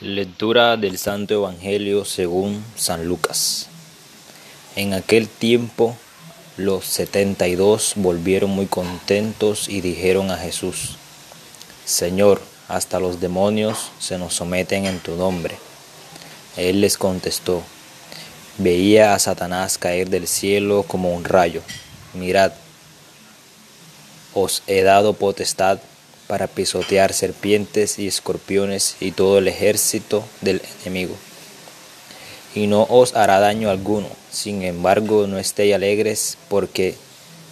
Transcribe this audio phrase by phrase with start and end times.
[0.00, 3.66] Lectura del Santo Evangelio según San Lucas.
[4.74, 5.94] En aquel tiempo
[6.56, 10.96] los setenta y dos volvieron muy contentos y dijeron a Jesús,
[11.84, 15.58] Señor, hasta los demonios se nos someten en tu nombre.
[16.56, 17.62] Él les contestó,
[18.56, 21.60] veía a Satanás caer del cielo como un rayo.
[22.14, 22.52] Mirad,
[24.32, 25.78] os he dado potestad
[26.30, 31.16] para pisotear serpientes y escorpiones y todo el ejército del enemigo.
[32.54, 34.06] Y no os hará daño alguno.
[34.30, 36.94] Sin embargo, no estéis alegres porque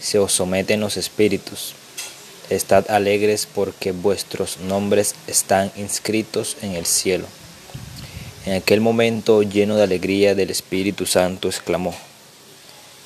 [0.00, 1.74] se os someten los espíritus.
[2.50, 7.26] Estad alegres porque vuestros nombres están inscritos en el cielo.
[8.46, 11.96] En aquel momento, lleno de alegría del Espíritu Santo, exclamó,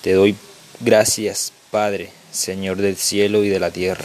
[0.03, 0.37] Te doy
[0.81, 4.05] gracias, Padre, Señor del cielo y de la tierra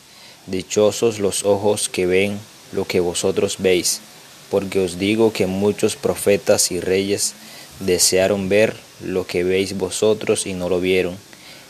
[0.51, 2.37] Dichosos los ojos que ven
[2.73, 4.01] lo que vosotros veis,
[4.49, 7.35] porque os digo que muchos profetas y reyes
[7.79, 11.15] desearon ver lo que veis vosotros y no lo vieron,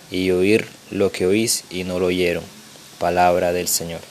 [0.09, 2.43] y oír lo que oís y no lo oyeron.
[2.97, 4.01] Palabra del Señor.